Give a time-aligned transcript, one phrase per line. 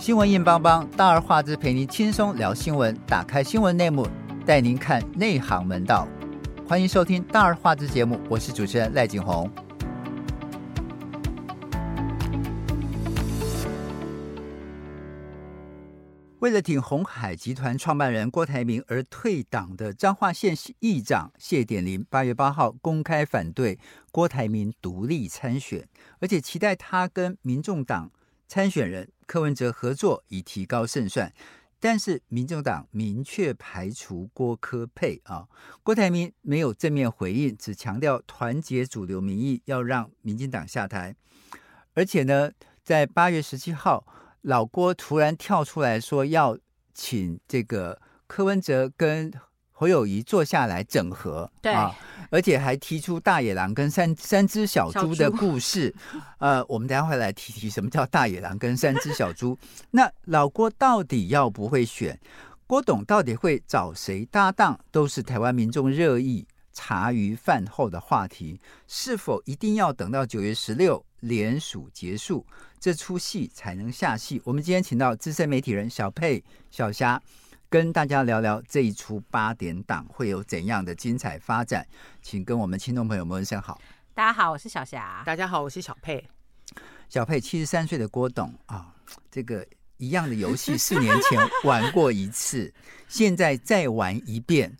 [0.00, 2.96] 新闻硬邦邦，大而化之，陪您轻松聊新闻。
[3.04, 4.06] 打开新闻内幕，
[4.46, 6.06] 带您看内行门道。
[6.68, 9.50] 欢迎收听大而化之节目，我是主持人赖景红。
[16.38, 23.80] 为了挺红海集团创办人郭台铭而退党的彰化县议长谢典林，八月八号公开反对
[24.12, 25.88] 郭台铭独立参选，
[26.20, 28.12] 而且期待他跟民众党
[28.46, 31.32] 参选人柯文哲合作，以提高胜算。
[31.78, 35.46] 但是民众党明确排除郭柯配啊，
[35.84, 41.14] 郭台铭没有正面回应，只强调团结主流民意，要让民进党下台。
[41.94, 42.50] 而且呢，
[42.82, 44.04] 在八月十七号。
[44.42, 46.56] 老郭突然跳出来说要
[46.94, 49.32] 请这个柯文哲跟
[49.78, 51.94] 侯友谊坐下来整合，对啊，
[52.30, 55.94] 而且还提出大野狼跟三三只小猪的故事。
[56.38, 59.56] 呃，我们等下会来提提什么叫大野狼跟三只小猪。
[59.92, 62.18] 那老郭到底要不会选？
[62.66, 64.76] 郭董到底会找谁搭档？
[64.90, 68.60] 都是台湾民众热议茶余饭后的话题。
[68.88, 72.44] 是否一定要等到九月十六联署结束？
[72.80, 74.42] 这出戏才能下戏。
[74.44, 77.22] 我们今天请到资深媒体人小佩、小霞，
[77.70, 81.86] 跟大家聊聊这一出八点档会有怎样的精彩发展。
[82.22, 83.78] 请跟我们听众朋友们问声好。
[84.14, 85.22] 大家好，我是小霞。
[85.26, 86.26] 大家好，我是小佩。
[87.10, 88.94] 小佩，七十三岁的郭董啊，
[89.30, 89.66] 这个
[89.98, 92.72] 一样的游戏四年前 玩过一次，
[93.06, 94.74] 现在再玩一遍。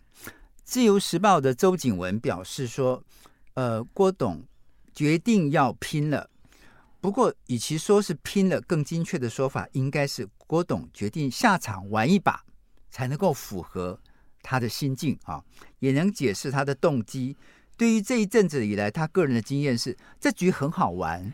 [0.63, 3.03] 自由时报的周景文表示说
[3.53, 4.43] ：“呃，郭董
[4.93, 6.27] 决定要拼了。”
[6.99, 12.43] 不过，与其说是拼了，更精确的说法应该是郭董决定下场玩一把，
[12.89, 13.99] 才能够符合
[14.41, 15.43] 他的心境啊，
[15.79, 17.35] 也能解释他的动机。
[17.77, 21.33] 对于这一阵子以来，他个人的经验是，这局很好玩，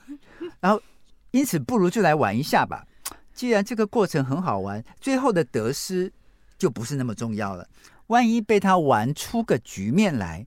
[0.60, 0.80] 然后
[1.30, 2.86] 因此不如就来玩一下吧。
[3.32, 6.12] 既然这个过程很好玩，最后的得失
[6.58, 7.68] 就不是那么重要了。
[8.08, 10.46] 万一被他玩出个局面来，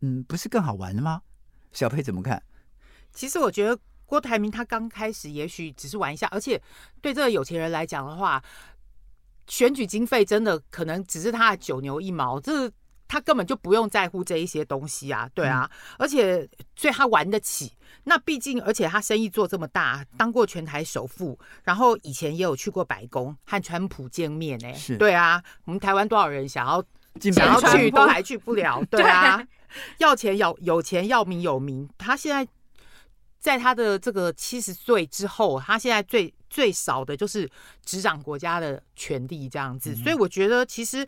[0.00, 1.22] 嗯，不是更好玩了吗？
[1.72, 2.42] 小佩怎么看？
[3.12, 6.60] 其实我觉得郭台铭他刚开始也许只是玩一下，而且
[7.00, 8.42] 对这个有钱人来讲的话，
[9.46, 12.70] 选举经费真的可能只是他的九牛一毛，这
[13.08, 17.72] 他根本就不用在乎这一些东西啊，对啊，嗯、而且所以他玩得起。
[18.04, 26.82] 那毕竟而且他生意做这么大，当过全台首富，然后以前也有去过白宫和川普见面呢、欸，是对啊，我们台湾多少人想要
[27.30, 29.46] 想要去都还去不了， 对啊，对
[29.98, 32.50] 要钱要有钱要名有名，他现在。
[33.38, 37.50] 在他的这个七十岁之后，他现在最最少的就是
[37.82, 41.06] 执掌国家的权力这样子，嗯、所以我觉得其实，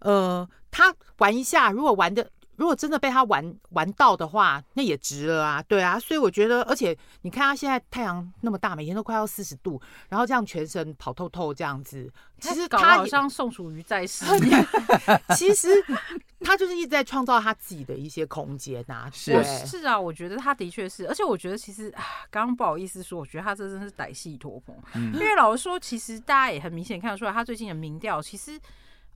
[0.00, 2.30] 呃，他玩一下，如果玩的。
[2.62, 12.08] 如果真的被他玩玩到的话，那也值了啊，对啊，所以我觉得，而且你看他现在太阳那么大，每天都快要四十度，然后这样全身跑透透这样子，
[12.38, 14.24] 其实他好像宋楚瑜在世，
[15.34, 15.70] 其实
[16.38, 19.10] 他就是一直在创造他自己的一些空间呐、啊。
[19.12, 28.56] 是是啊，我觉得他的确是，而且我觉得其实啊，刚刚不好意思说，我觉得他这真是歹戏拖棚，嗯、因为老实说，其实大家也很明显看得出来，他最近的民调其实。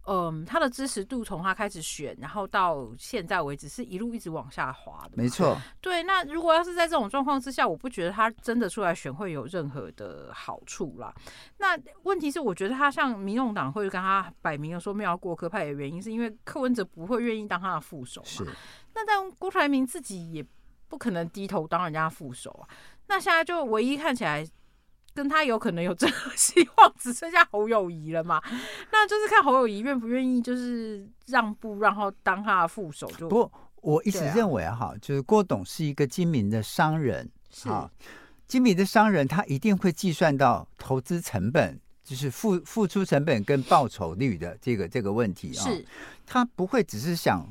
[0.06, 5.10] 嗯，他的支持度从他开始选，然后到现在为止，是一路一直往下滑的。
[5.14, 5.56] 没错。
[5.80, 11.12] 对，那如果要是在这种状况之下，我不觉得他真的出来选会有任何的好处啦。
[11.58, 18.28] 那问题是，我觉得他像民众党会跟他摆明了说没有要过科派的原因，是因为柯文哲不会愿意当他的副手嘛。
[18.28, 18.46] 是。
[18.94, 20.46] 那但郭台铭自己也
[20.88, 22.68] 不可能低头当人家副手啊。
[23.08, 24.46] 那现在就唯一看起来。
[25.16, 28.40] 跟他有可能有这个 希望，只剩下侯友谊了嘛？
[28.92, 33.26] 那就是看侯友谊愿不愿意，就是让步，然后当他的副手就。
[33.26, 37.90] 不过我一直认为哈，啊、就是郭董是一个精明的商人，是啊，
[38.46, 45.62] 精明的商人，他一定会计算到投资成本，就是付付出成本跟报酬率的这个这个问题啊。
[45.64, 45.82] 是，
[46.26, 47.50] 他不会只是想，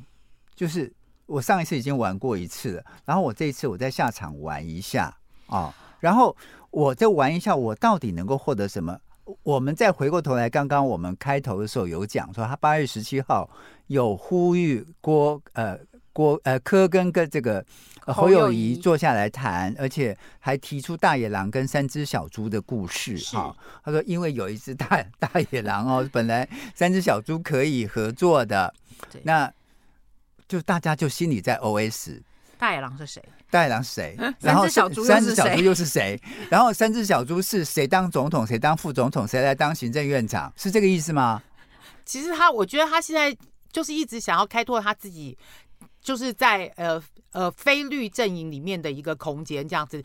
[0.54, 0.92] 就是
[1.26, 5.16] 我上一次已经玩过一次了，然后我这一次我再下场玩一下
[5.48, 6.36] 啊，然后。
[6.76, 9.00] 我再玩一下，我到底能够获得什么？
[9.42, 13.48] 我们再回过头来，刚刚我们开头的时候有讲说，他八月十七号
[13.86, 15.78] 有呼吁郭呃
[16.12, 17.64] 郭呃柯跟跟这个
[18.00, 23.56] 侯友谊坐下来谈，而且还提出大野狼跟三只小猪的故事哈。
[23.82, 28.74] 他说，因为有一只大大野狼哦， 本来三只小猪可以合作的，
[29.22, 29.50] 那
[30.46, 32.20] 就大家就心里在 OS。
[32.58, 33.22] 大野狼是谁？
[33.50, 34.16] 大野狼是谁？
[34.40, 36.20] 然后三只小猪又是谁？
[36.50, 38.46] 然后三只小猪是谁当总统？
[38.46, 39.26] 谁当副总统？
[39.26, 40.52] 谁来当行政院长？
[40.56, 41.42] 是这个意思吗？
[42.04, 43.36] 其实他，我觉得他现在
[43.70, 45.36] 就是一直想要开拓他自己，
[46.00, 47.02] 就是在呃
[47.32, 50.02] 呃非绿阵营里面的一个空间，这样子。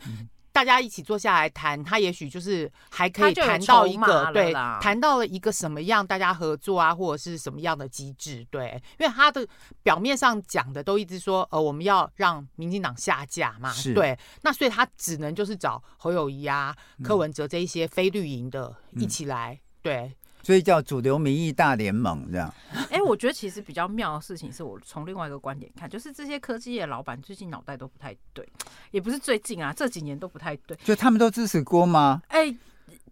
[0.52, 9.46] 大家一起坐下来谈，他也许就是还可以谈到一个对，谈到了一个什么样大家合作啊，或者是什么样的机制，对，因为他的
[9.82, 20.16] 表面上讲的都一直说，呃，我们要让民进党下架嘛，对，那所以他只能就是找侯友谊啊、柯文哲这一些非绿营的一起来，嗯、对。
[20.42, 22.52] 所以叫主流民意大联盟这样。
[22.72, 28.46] 哎、欸，我觉得其实比较妙的事情是我从另外一个观点看，就是这些科技业老板最近脑袋都不太对，
[28.90, 30.76] 也不是最近啊，这几年都不太对。
[30.84, 32.22] 就他们都支持郭吗？
[32.28, 32.56] 哎、欸。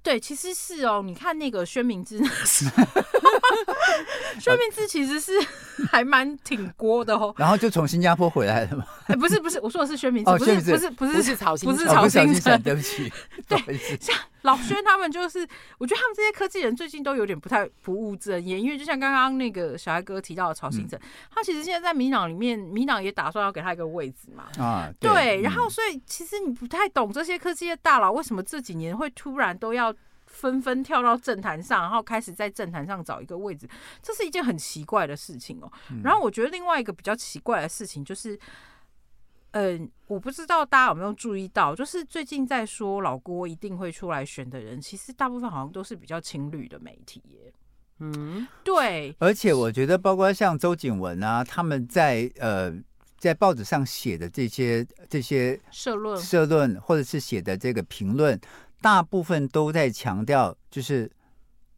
[0.03, 1.03] 对，其实是哦。
[1.05, 2.65] 你看那个薛明之， 薛
[4.57, 5.33] 明之其实是
[5.91, 7.35] 还蛮挺郭的哦。
[7.37, 8.85] 然后就从新加坡回来了嘛？
[9.09, 13.13] 哎，不是不是，我说的是薛明之，不是不是不是不是曹新，不是曹兴诚，对不起。
[13.47, 13.59] 对，
[14.01, 15.47] 像老薛他们就是，
[15.79, 20.99] 我觉得他们这些科技人最近都有点不太不务正业，因为就像刚刚那个小艾哥提到的曹兴诚，
[21.31, 24.49] 他其实现在在民党里面，民党也打算要给他一个位置嘛。
[24.63, 25.43] 啊，对。
[25.43, 29.95] 然后所以其实你不太懂这些科技的大佬为什么这几年会突然都要。
[30.33, 33.69] 纷纷跳到政坛上，然后开始在政坛上找一个位置，
[34.01, 35.71] 这是一件很奇怪的事情哦。
[36.05, 38.39] 然后我觉得另外一个比较奇怪的事情就是，
[39.53, 47.53] 嗯、呃，我不知道大家有没有注意到，就是最近在说老郭一定会出来选的人，其实大部分好像都是比较亲绿的媒体耶。
[47.99, 49.15] 嗯，对。
[49.19, 52.73] 而且我觉得，包括像周景文啊，他们在呃
[53.19, 58.41] 在报纸上写的这些这些社论、社论，或者是写的这个评论。
[58.83, 61.11] 大部分都在强调，就是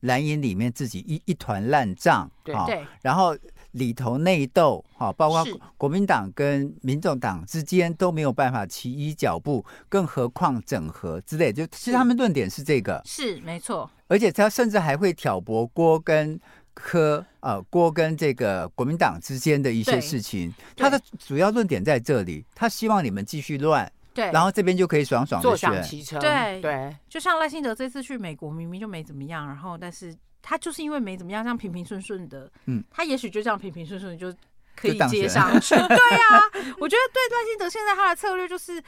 [0.03, 3.37] 蓝营里面自己一一团烂账，对对，然后
[3.73, 5.45] 里头内斗，哈，包括
[5.77, 16.39] 国民党跟民众党之间都没有办法齐一脚步，更何况整合之类，就其实他们论点是这个，是没错，而且他甚至还会挑拨郭跟
[16.75, 23.91] 柯，呃，郭跟这个国民党之间的一些事情，他的主要论点在这里，他希望你们继续乱。
[24.15, 26.21] 对，然后这边就可以爽爽的坐享其成。
[26.21, 26.61] 对。
[26.61, 34.35] 对，就像赖幸德这次去美国，明明就没怎么样，然后但是他就是因为没怎么样，这样平平顺顺的，嗯，他也许就这样平平顺顺就
[34.77, 35.75] 可以接上去。
[35.75, 36.41] 对呀、啊，
[36.81, 38.83] 我觉得对段信德现在他的策略就是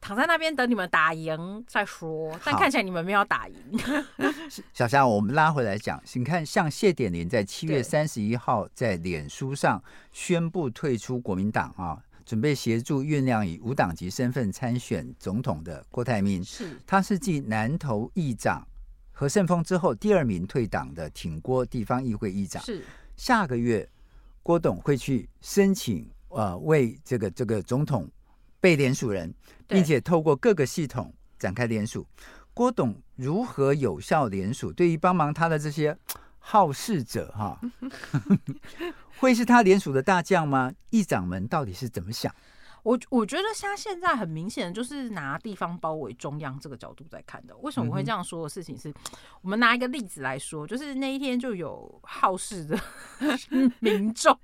[0.00, 3.56] 躺在那边等你们打赢再说，但看起来你们没有打赢。
[4.72, 9.82] 小霞，我们拉回来讲，请看像谢点林在七月三十一号在脸书上
[10.12, 11.98] 宣布退出国民党啊。
[12.26, 18.66] 准备协助酝酿以无党籍身份参选总统的郭台铭，是他是继南投议长
[19.16, 22.62] 何胜峰之后第二名退党的挺郭地方议会议长。
[22.64, 22.84] 是
[23.16, 23.88] 下个月
[24.42, 28.10] 郭董会去申请呃为这个这个总统
[28.60, 29.32] 被联署人，
[29.68, 32.06] 并且透过各个系统展开联署。
[32.52, 34.72] 郭董如何有效联署？
[34.72, 35.96] 对于帮忙他的这些
[36.38, 37.60] 好事者哈。
[39.18, 40.72] 会是他联署的大将吗？
[40.90, 42.34] 议长们到底是怎么想？
[42.84, 47.56] 我我觉得他现在很明显就是拿地方包围中央这个角度在看的。
[47.56, 48.94] 为什么我会这样说的事情是，
[49.42, 52.78] 我们拿一个例子来说，就是那一天就有好事的
[53.80, 54.38] 民众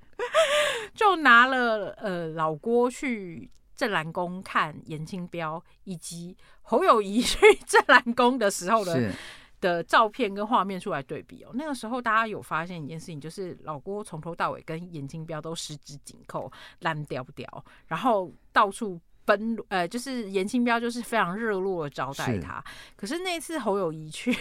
[0.95, 9.13] 就拿了呃老郭去镇澜宫看颜清标，以及侯友宜去镇澜宫的时候的。
[9.61, 22.62] 的照片跟画面出来对比哦，那个时候大家有发现一件事情，就是老郭从头到尾跟严清标都十指紧扣，烂掉不掉，然后到处奔，呃，就是严清标就是非常热络的招待他。
[22.67, 24.34] 是可是那次侯友谊去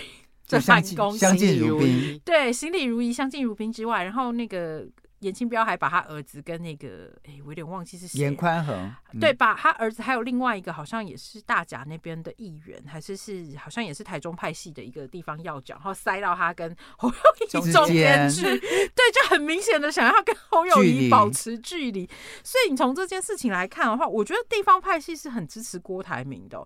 [0.45, 4.87] 在办公，相敬如宾，对，行礼如仪，相敬如宾之外，然后那个。
[5.19, 8.19] 颜清标还把他儿子跟那个，哎、欸，我有点忘记是谁。
[8.19, 8.75] 严宽恒，
[9.13, 21.79] 嗯、对，把他儿子还有另外一个，好像也是大甲那边的议员，还是是好像也是台中派系的一个地方要角，然后塞到他跟侯友宜中间去， 间对，就很明显的想要跟侯友宜保持距离。
[21.79, 22.09] 距离
[22.43, 26.65] 所以你从这件事情来看的话，我觉得地方派系是很支持郭台铭的。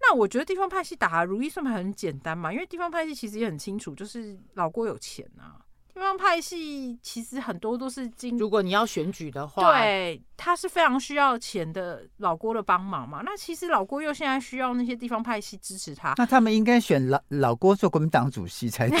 [0.00, 5.62] 那我觉得地方派系打如意算盘很简单嘛，因为地方派系其实也很清楚，就是老郭有钱啊。
[5.94, 13.20] 地方派系其实很多都是经，如果你要选举的话，对，他是非常需要钱的老郭的帮忙嘛。
[13.24, 18.98] 那其实老郭又现在需要那些地方派系支持他，那他们应该选老老郭做国民党主席才对。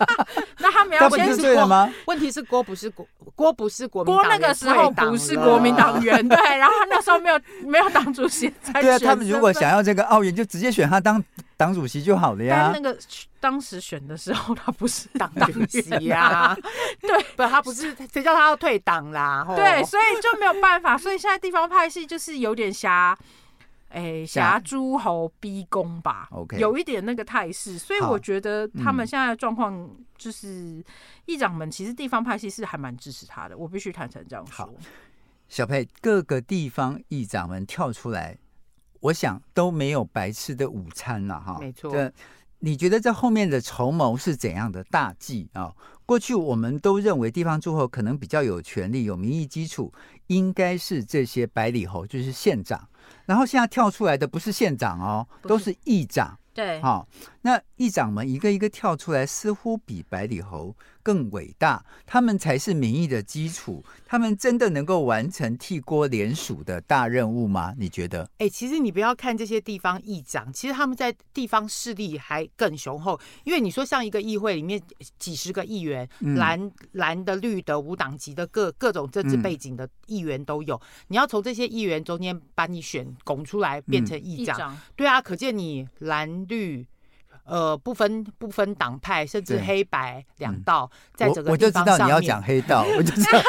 [0.58, 1.90] 那他们要先对了吗？
[2.06, 8.98] 问题是郭不是国郭不是国民党，郭那个时候不是国民党员，对，然后他那时候没有没有党主席才对啊。
[8.98, 11.22] 他们如果想要这个奥运，就直接选他当
[11.56, 12.70] 党主席就好了呀。
[12.72, 12.98] 但那个。
[13.44, 16.56] 当时选的时候，他不是党主席呀，
[16.98, 19.44] 对，不，他不是，谁叫他要退党啦？
[19.54, 23.14] 对，所以就没有办法，所以现在地方派系就是有点挟，
[23.90, 30.82] 哎，挟诸侯逼宫吧，OK，有一点那个态势，所以我觉得他们现在的状况就是
[31.26, 34.74] 议长们其实地方派系是还蛮支持他的，我必须坦诚这样说。
[35.48, 38.38] 小佩，各个地方议长们跳出来。
[39.04, 41.58] 我想都没有白吃的午餐了哈。
[41.60, 41.90] 没错。
[41.90, 42.12] 这
[42.60, 45.74] 你觉得这后面的筹谋是怎样的大计啊？
[46.06, 49.92] 过去我们都认为地方诸侯可能比较有权力、有民意基础，
[50.28, 52.88] 应该是这些百里侯，就是县长。
[53.26, 56.38] 然后现在跳出来的不是县长哦，都是议长。
[56.54, 57.08] 对，好、哦，
[57.42, 67.74] 那议长们一个一个跳出来，似乎比百里侯更伟大，他们才是民意的基础，他们真的能够完成替郭联署的大任务吗？
[67.78, 68.22] 你觉得？
[68.38, 74.80] 哎、欸，其实你不要看这些地方议长，其实他们在地方势力还更雄厚，因为你说像一个议会里面
[75.18, 86.24] 几十个议员，嗯、蓝蓝的、绿的、无党籍的各各种政治背景的议员都有，嗯、你要从这些议员中间把你选拱出来变成议长，嗯、对啊，可见你蓝。
[86.48, 86.86] 绿，
[87.44, 93.40] 呃，不分不分党派，甚至黑白两道，在整个地方上面，我就知道你要讲黑道，我就知道，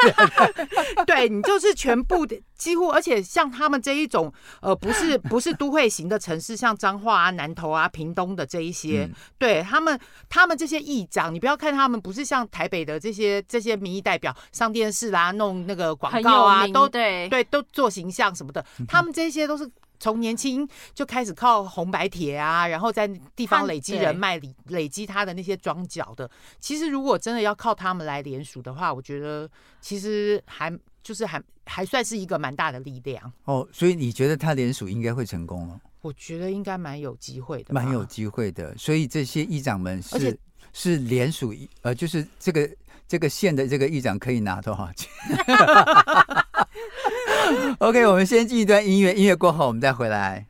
[1.06, 9.98] 对你就是全部的几乎，而且像他们这一种，呃，不是不是都会型的城市，像彰化啊、南投啊、屏东的这一些，嗯、对他们，
[10.28, 17.28] 他们这些议长，你不要看他们不是像台北的这些这些民意代表上电视啦、啊，弄那个广告啊，都对。
[17.28, 19.70] 对都做形象什么的，他们这些都是。
[19.98, 26.30] 从年轻就开始靠红白帖啊，然后在地方累积人脉，累累积他的那些庄脚的。
[26.60, 29.48] 其实如果真的要靠他们来联署的话，我觉得
[29.80, 30.72] 其实还
[31.02, 33.66] 就是还还算是一个蛮大的力量哦。
[33.72, 35.80] 所以你觉得他联署应该会成功了？
[36.02, 38.76] 我觉得应该蛮有机会的，蛮有机会的。
[38.76, 40.38] 所以这些议长们是
[40.72, 42.70] 是联署，呃，就是这个
[43.08, 45.10] 这个县的这个议长可以拿多少钱？
[47.78, 50.46] OK，我们先进一段音乐，音乐过后我们再回来。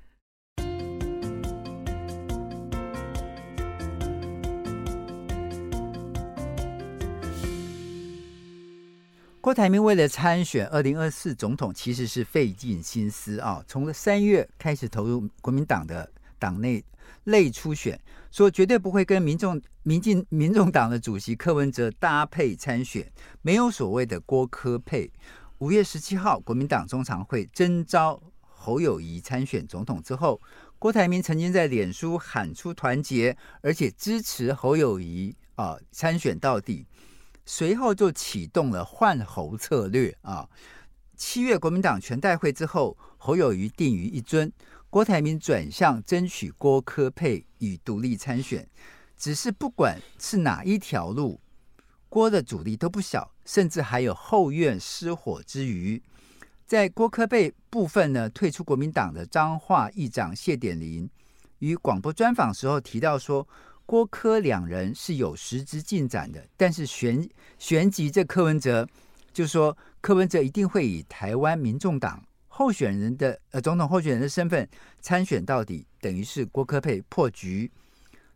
[9.41, 16.85] 郭台铭为了参选二零二四总统，其实是费尽心思啊，从三月开始投入国民党的党内
[17.23, 18.01] 内初选，
[18.33, 23.09] 说绝对不会跟民众、民进、民众党的主席柯文哲搭配参选，
[23.41, 25.09] 没有所谓的郭柯配。
[25.61, 30.39] 五月十七号，国民党中常会征召侯友谊参选总统之后，
[30.79, 36.87] 郭台铭曾经在脸书喊出团结，而且支持侯友谊啊参选到底。
[37.47, 40.47] 随后就启动了换侯策略啊。
[41.17, 44.53] 七月国民党全代会之后，侯友谊定于一尊，
[44.91, 48.69] 郭台铭转向争取郭科配与独立参选。
[49.17, 51.41] 只是不管是哪一条路。
[52.09, 56.01] 郭的阻力都不小，甚至还有后院失火之余。
[56.65, 61.09] 在郭柯配部分呢，退出国民党的彰化议长谢典林
[61.61, 63.47] 与广播专访时候提到说，
[63.85, 68.89] 郭柯两人是有实质进展的，但是旋旋即这柯文哲
[69.33, 74.69] 就说柯文哲一定会以台湾民众党候选人的呃总统候选人的身份
[75.01, 77.71] 参选到底，等于是郭柯配破局。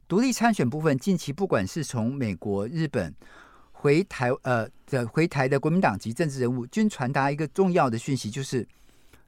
[0.06, 3.14] 独立参选部分，近期不管是从美国、日本。
[3.80, 8.68] 回台呃的回台的国民党籍政治人物均传达一个重要的讯息，就是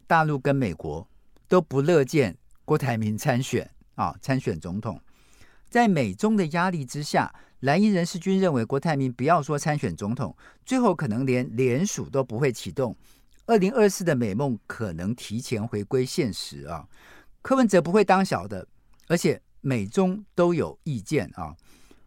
[0.06, 1.08] 大陆跟美国
[1.48, 5.00] 都不乐见郭台铭参选啊，参选总统。
[5.70, 12.94] 在美中的压力之下，蓝营人士均认为郭台铭不要说参选总统，最后可能连联署都不会启动，
[13.46, 16.86] 二零二四的美梦可能提前回归现实啊。
[17.40, 18.68] 柯文哲不会当小的，
[19.08, 21.56] 而且美中都有意见啊。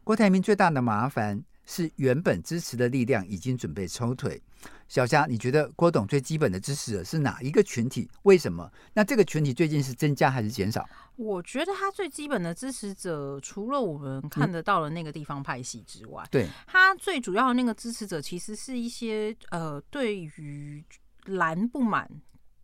[0.03, 1.43] 郭台铭最大的麻烦。
[1.65, 4.41] 是原本支持的力量已经准备抽腿。
[4.87, 8.09] 小霞，你觉得郭董最基本的支持者是哪一个群体？
[8.23, 8.71] 为什么？
[8.93, 10.87] 那这个群体最近是增加还是减少？
[11.15, 20.83] 我觉得他最基本的支持者，除了我们看得到的那个地方派系之外，嗯、对，他最主要的那个支持者，其实是一些呃，对于
[21.25, 22.09] 蓝不满，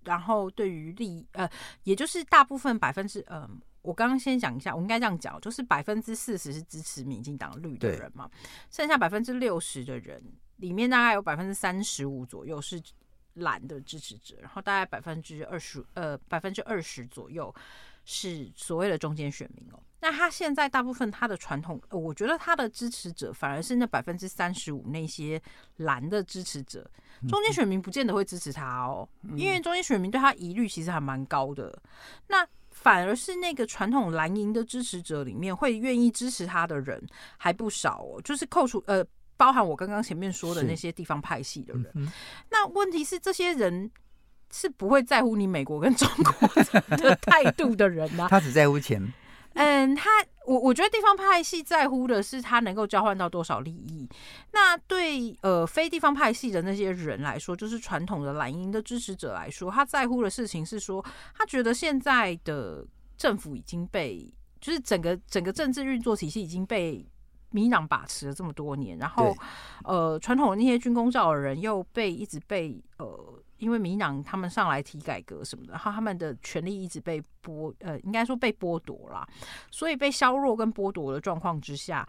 [0.04, 1.50] 然后对于立呃，
[1.84, 3.42] 也就是大部分百分之嗯。
[3.42, 3.50] 呃
[3.82, 8.30] 我刚刚先讲一下，我应该这样讲，就是百分之四十是支持民进党绿的人嘛，
[8.70, 10.24] 剩下百分之六十的人
[10.58, 12.82] 里面，大概有百分之三十五左右是
[13.36, 17.54] 蓝的支持者，然后大概百分之二十呃百分之二十左右
[18.06, 19.80] 是所谓的中间选民哦。
[20.04, 25.42] 那他现在大部分他的传统，我觉得他的支持者反而是那百分之三十五那些
[25.78, 26.90] 蓝的支持者，
[27.30, 31.80] 中间选民不见得会支持他哦，因为中间选民对他疑虑其实还蛮高的。
[32.28, 32.46] 那
[32.82, 37.02] 反而是那个传统蓝营的支持者里面，会愿意支持他的人
[37.38, 38.20] 还不少哦。
[38.24, 39.06] 就是扣除呃，
[39.38, 41.86] 包含我刚刚前面说的那些地方派系的人。
[41.94, 42.12] 嗯、
[42.50, 43.90] 那问题是，这些人
[44.52, 46.48] 是不会在乎你美国跟中国
[46.98, 48.28] 的态度的人呐、啊。
[48.28, 49.02] 他只在乎钱。
[49.54, 50.10] 嗯，他
[50.48, 54.10] 我我觉得地方派系在乎的是他能够交换到多少利益。
[54.54, 61.06] 那对呃非地方派系的那些人来说，就是传统的蓝营的支持者来说，他在乎的事情是说，
[61.36, 67.08] 他觉得现在的政府已经被，就是整个整个政治运作体系已经被
[67.52, 69.36] 民党把持了这么多年，然后
[69.84, 73.41] 呃传统的那些军工教的人又被一直被呃。
[73.62, 79.24] 因为民党他们上来提改革什么的，然后他们的权力一直被剥，呃，应该说被剥夺了，
[79.70, 82.04] 所以被削弱跟剥夺的状况之下，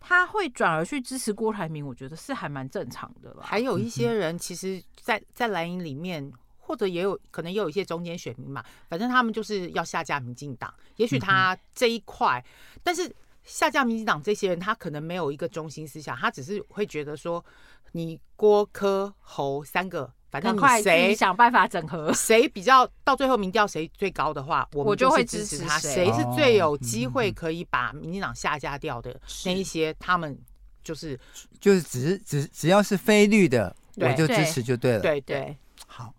[0.00, 3.42] 他会转而去支持郭台铭，我觉得是还蛮正常的了。
[3.42, 10.72] 还有一些人，其实在，在在蓝营里面，或者也有可能也有一些中间选民嘛，反正他们就是要下架民进党。
[10.96, 12.42] 也许他这一块，
[12.82, 17.44] 但是下架民进党这些人，他可能没有一个中心思想，他只是会觉得说，
[17.92, 20.10] 你郭柯侯三个。
[20.30, 25.78] 反正你谁想办法整合， 谁比较到最后民调谁最高的话，我们就会支持他。
[25.78, 30.36] 谁是最有机会可以把民进党下架掉的那一些，他们
[30.82, 31.18] 就是
[31.60, 35.00] 就是只是只只要是非绿的，我就支持就对了。
[35.00, 35.56] 对对，
[35.86, 36.12] 好。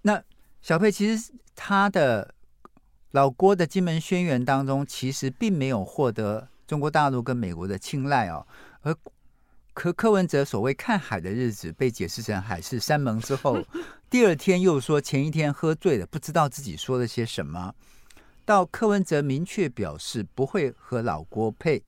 [0.00, 0.20] 那
[0.62, 2.34] 小佩其实他的
[3.12, 8.46] 老郭的金门宣言当中，其实并没有获得中国大陆跟美国的青睐哦，
[8.80, 8.96] 而。
[9.74, 13.62] 柯柯文哲所谓看海的日子被解释成海誓山盟之后，
[14.10, 17.74] 第二天又说前一天喝醉了，不知道自己说了些什么。
[18.44, 21.82] 到柯文哲明确表示不会和老郭配，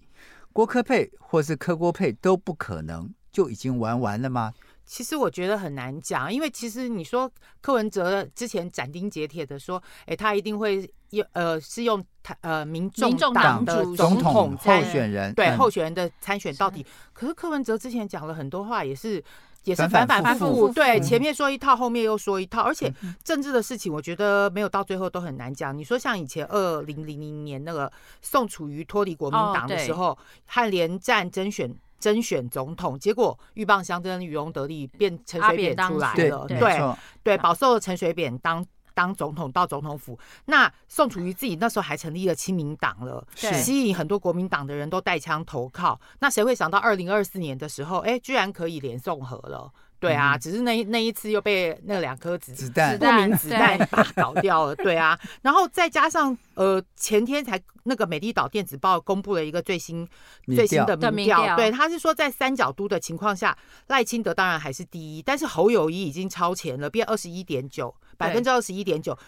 [0.52, 4.54] 郭柯配或是柯郭配都不可能，就已经玩完了吗？
[4.86, 16.84] 其实我觉得很难讲，因为其实你说柯文哲之前斩钉截铁的说，哎，他一定会用呃是用他呃民众党的总统候选人对候选人的参选到底。
[17.12, 19.24] 可是柯文哲之前讲了很多话，也是
[19.64, 25.76] 也是反反复复，对，前面说一套，后面又说一套，而且政治的事情，我觉得没有到最后都很难讲。
[25.76, 31.74] 你说像以前二零零零年那个宋楚瑜脱离国民党的时候，和连战争选。
[32.04, 36.44] 甄选总统，结果鹬蚌相争，渔翁得利，变陈水扁出来了。
[36.46, 40.18] 对对，对，保送了陈水扁当当总统到总统府。
[40.44, 45.98] 那宋楚瑜自己那时候还成立了亲民党了，吸引很多国民党的人都带枪投靠。
[46.18, 49.72] 那谁会想到二零二四年的时候，哎，居然可以连宋和了？
[50.08, 54.76] 对啊，只是那那一次又被那两颗子子弹不明子弹把搞掉了。
[54.76, 60.08] 对啊，然后再加上呃前天才那个美丽岛电子报公布了一个最新
[60.54, 69.18] 最新的民调，对，他是说在三角都的情况下，赖清德当然还是第一，但是侯友谊已经超前了，变二十一点九百分之二十一点九，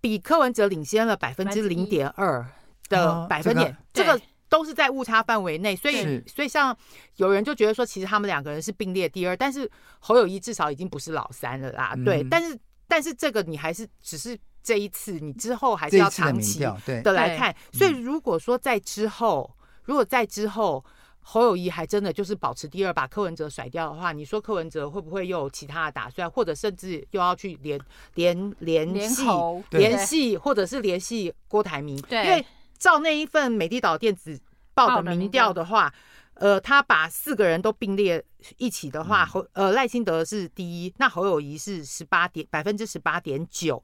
[0.00, 2.46] 比柯文哲领先了百分之零点二
[2.88, 4.20] 的百分点，这个。
[4.52, 6.76] 都是在误差范围内，所以所以像
[7.16, 9.66] 有人就觉得说，其实他们两个人是并列第二，但是
[9.98, 11.94] 侯友谊至少已经不是老三了啦。
[11.96, 16.60] 嗯、对，但是但是这个你还是只是这一次，你之后还是要长期
[17.02, 17.56] 的来看。
[17.72, 19.50] 所以如果说在之后，
[19.84, 20.84] 如果在之后
[21.22, 27.80] 侯友谊还真的就是保持第二，把柯文哲甩掉的话，你说柯文哲会不会又有其他的打算，或者甚至又要去联
[28.16, 29.24] 联联系
[29.70, 31.98] 联系，或者是联系郭台铭？
[32.02, 32.44] 对，因为。
[32.82, 34.40] 照那一份美丽岛电子
[34.74, 35.94] 报的民调的话，
[36.34, 38.20] 呃，他把四个人都并列
[38.56, 43.80] 一起的话，侯呃赖清德是第一，那侯友谊是十八点百分之十八点九，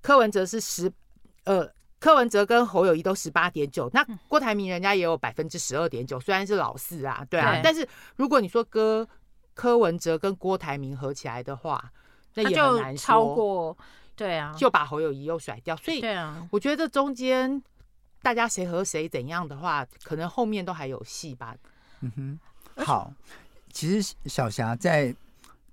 [0.00, 0.90] 柯文哲是十
[1.44, 7.60] 呃柯文哲跟侯友谊都十八点九，那郭台铭人家也有百分之十二点九，虽然是老四啊，对啊，对。
[7.62, 9.06] 但是如果你说哥
[9.52, 11.92] 柯文哲跟郭台铭合起来的话，
[12.36, 13.76] 那也很难超过，
[14.16, 17.62] 对啊，就把侯友谊又甩掉，所以对啊，我觉得中间。
[18.22, 21.54] 大家谁和谁怎样的话，可能后面都还有戏吧。
[22.00, 23.12] 嗯哼，好。
[23.72, 25.14] 其实小霞在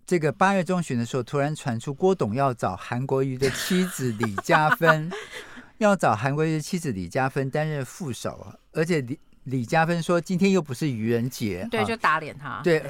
[0.05, 5.11] 这个八月中旬的时候，突然传出郭董要找韩国瑜的妻子李嘉芬，
[5.79, 12.61] 要找韩国瑜的妻子李嘉芬担任副手，而且李李佳芬说今天又不是愚人节，对，就打脸他。
[12.63, 12.83] 对。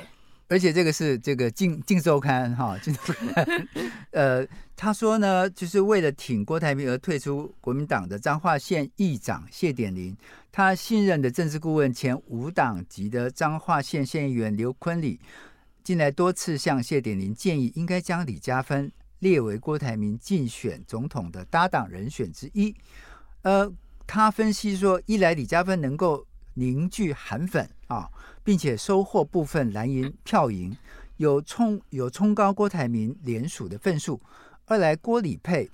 [0.49, 3.45] 而且这个是这个《镜镜周刊》哈，《镜周刊》
[4.11, 10.15] 呃，他说呢，就是为了挺郭台铭而退出国民党的彰化县议长谢典林，
[10.51, 15.19] 他信任的政治顾问前无党籍的彰化县县议员刘坤礼，
[15.83, 22.73] 近来多次向谢典林建议，应该将李佳芬列为郭台铭竞选总统的搭档人选之一。
[23.41, 23.69] 呃，
[24.05, 28.09] 他分析说，一来李佳芬能够凝聚韩粉啊。
[28.43, 30.73] 并且收获部分蓝营票赢，
[31.17, 34.21] 有冲有冲高郭台铭联署的份数。
[34.67, 35.69] 二来郭李配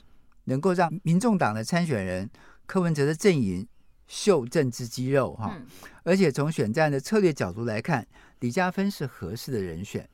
[0.45, 2.27] 能够让民众党的参选人
[2.65, 3.67] 柯文哲的阵营
[4.07, 5.55] 秀政治肌肉哈。
[6.03, 8.07] 而且从选战的策略角度来看，
[8.39, 10.09] 李嘉芬是合适的人选。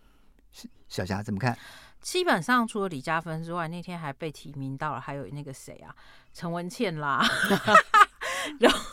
[0.89, 1.57] 小霞怎么看？
[2.01, 5.95] 基本上除了李嘉芬之外，那天还被提名到了，还有那个谁啊，
[6.33, 7.25] 陈文茜啦。
[8.59, 8.88] 然后。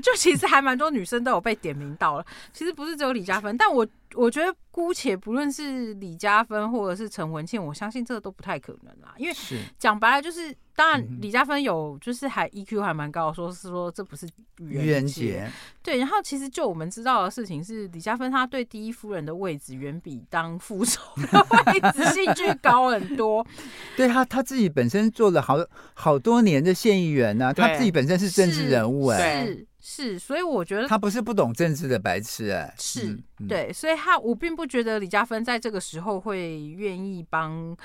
[0.00, 2.26] 就就其实还蛮多女生都有被点名到了。
[2.52, 9.14] 其实不是只有李佳芬，但我我觉得姑且不论是李佳芬或者是陈文茜，我相信这个都不太可能啦。
[9.16, 9.36] 因为
[9.78, 15.48] 讲白了就是，当然李佳芬有就是还 EQ 还蛮高，说是说这不是愚人节。
[15.82, 23.46] 对，然后其实就我们知道的事情是，李佳芬她对第一夫人的位置远比当副手的位置兴趣高很多。
[23.96, 25.56] 对他他自己本身做了好
[25.94, 37.76] 好多年的县议员呢、啊，他自己本身是政治人物哎、欸，是是，所以我觉得他不是不懂政治的白痴哎、欸，是、嗯、对，所以他我并不觉得李嘉芬在这个时候会愿意帮。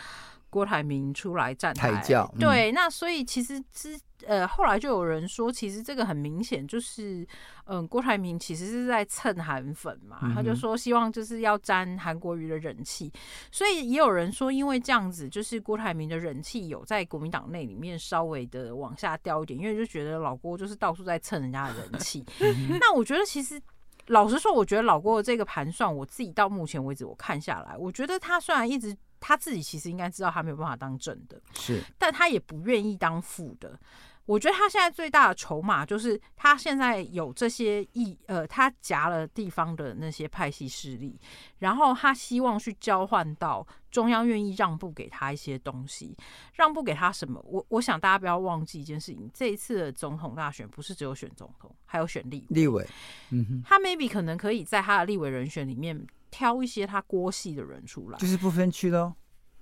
[0.55, 7.27] 郭台铭出来站台，台教，嗯、对，那所以其实之呃后来就有人说，其实这个很明显就是，
[7.65, 13.11] 嗯、呃，郭台铭其实是在蹭韩粉嘛，嗯、他就说希望就是要沾韩国瑜的人气，
[13.51, 22.23] 所以也有人说，因为这样子就是郭台铭的人气有在国民党内里面稍微的往下掉一点，因为就觉得老郭就是到处在蹭人家的人气。
[22.39, 23.61] 嗯、 那我觉得其实
[24.07, 28.95] 老实说，我觉得老郭的这个盘算，我自己到目前为止我看下来，我觉得他虽然一直。
[29.27, 33.79] 他自己其实应该知道他没有办法当正的，是，但他也不愿意当副的。
[34.27, 41.19] 我觉得他现在最大的筹码就是他现在有这些意，呃，他夹了地方的那些派系势力，
[41.57, 46.15] 然后他希望去交换到中央愿意让步给他一些东西，
[46.53, 47.43] 让步给他什么？
[47.47, 52.45] 我我想大家不要忘记一件事情，这一次的总统大选不是只有选总统，还有选立委。
[52.49, 52.87] 立委，
[53.31, 56.05] 嗯哼，他 maybe 可能可以在他的立委人选里面。
[56.35, 59.13] 挑一些他郭系的人出来，就是不分区喽。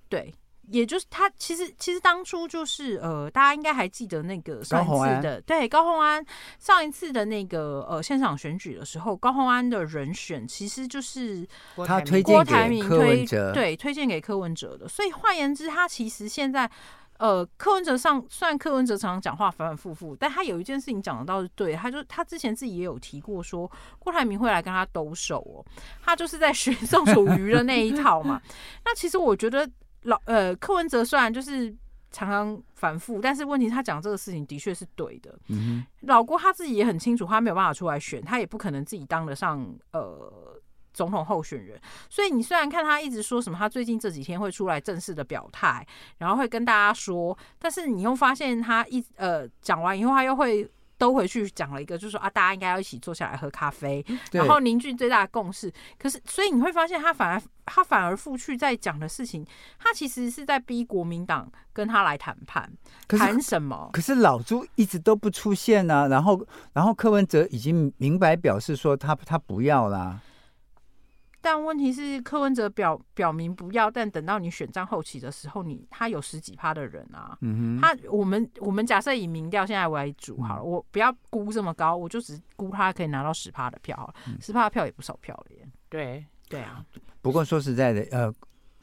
[0.10, 0.34] 对，
[0.70, 6.26] 也就是他其实其实当初就是呃，大家应该还记得那个上一次的对高鸿安
[6.58, 11.48] 上一次的那个呃现场选举的时候，高鸿安的人选其实就是
[11.86, 16.68] 他推郭台铭推荐对推荐给柯文哲的，所以换言之，他其实现在。
[17.24, 25.64] 呃，柯文哲上，虽然柯文哲常常讲话反反复复，但他有一件事情讲的倒是对，他就他之前自己也有提过说，郭台铭会来跟他兜售哦，
[26.04, 28.42] 他就是在学 宋楚瑜的那一套嘛。
[28.84, 29.66] 那其实我觉得
[30.02, 31.74] 老呃柯文哲虽然就是
[32.12, 35.34] 常常反复，但是问题他讲这个事情的确是对的。
[35.48, 40.60] 嗯，老郭他自己也很清楚，他没有办法出来选，他也不可能自己当得上呃。
[40.94, 41.80] 总统候选人，
[42.10, 45.86] 所以你虽然看他一直说什么，他最近这几天会出来正式的表态，
[46.20, 55.70] 然后会跟大家说，但是你又发现他一呃讲完以后，他又会都回去讲了一个，就是说啊，大家应该要一起坐下来喝咖啡，然后凝聚最大的共识。
[55.98, 59.46] 可是，所以你会发现他反而他反而复去在讲的事情，
[59.80, 62.72] 他其实是在逼国民党跟他来谈判，
[63.08, 63.90] 谈什么？
[63.92, 70.22] 可是老朱一直都不出现呢、啊，然后然后柯文哲已经明白表示说他他不要啦。
[71.44, 77.38] 但问题是，柯文哲表表明不要，但等到你选战后期的时候，你他有十几趴的人啊。
[77.42, 85.68] 嗯哼，他我们我们假设以民调现在为主好了，嗯、我不要估这么高，我就只估他可以拿到十趴的票好了，十趴的票也不少票了耶。
[85.90, 86.86] 对对啊。
[87.22, 88.34] 不过说实在的，呃，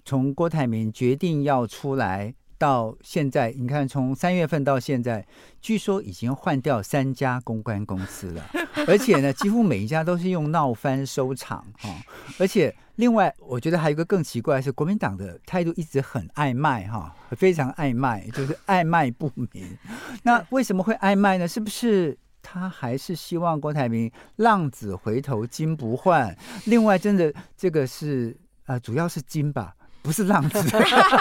[0.04, 2.34] 从郭台铭决定要出来。
[2.60, 5.26] 到现在，你看从三月份到现在，
[5.62, 8.44] 据说已经换掉三家公关公司了，
[8.86, 11.96] 而且呢，几乎每一家都是用闹翻收场哈、哦。
[12.38, 19.78] 而且另外，我觉得还有一个更奇怪的是，国民党的态度一直很爱卖哈，非常爱卖，就是爱卖不明。
[20.22, 21.48] 那为什么会爱卖呢？
[21.48, 26.36] 是不是他还是希望郭台铭浪子回头金不换？
[26.66, 29.74] 另外，真的这个是啊、呃，主要是金吧。
[30.02, 30.58] 不是浪子。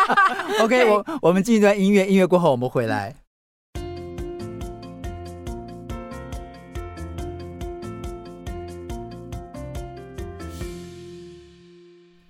[0.62, 3.16] OK，我我们进一段音乐，音乐过后我们回来。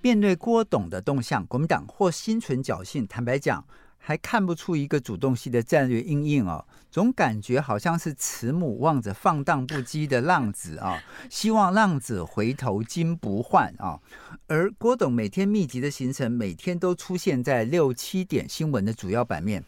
[0.01, 3.63] 面对郭董的动向，国民党或心存侥幸，坦白讲。
[4.01, 13.99] 还看不出一个主动性的战略因应哦，总感觉好像是慈母望着放荡不羁的浪子啊，希望浪子回头金不换啊。
[14.47, 19.63] 而郭董每天密集的行程，每天都出现在六七点新闻的主要版面，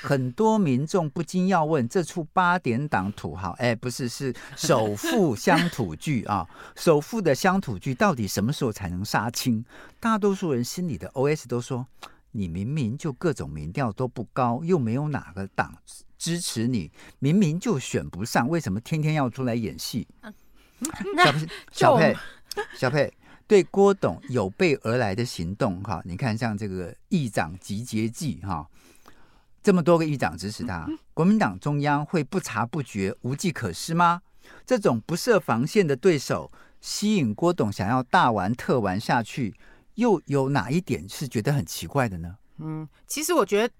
[0.00, 9.62] 很多民众不禁要问：这出八点档土豪，哎，不是，是首富乡土剧啊，首富的乡土剧到底什么时候才能杀青？
[10.00, 11.86] 大多数人心里的 OS 都说。
[12.32, 15.78] 你明明就各种民调都不高，又没有哪个党
[16.18, 20.06] 支持你，明明就选不上，为什么天天要出来演戏？
[21.22, 22.16] 小佩，小佩，
[22.76, 23.12] 小佩，
[23.46, 28.66] 对郭董有备而来的行动，哈，你看像这个议长集结记，哈，
[29.62, 34.22] 这么多个议长支持他，国民党中央会不察不觉、无计可施吗？
[34.66, 39.54] 这种不设防线的对手，吸引郭董想要大玩特玩下去。
[39.94, 42.36] 又有哪一点是觉得很奇怪的呢？
[42.58, 43.74] 嗯，其实我觉得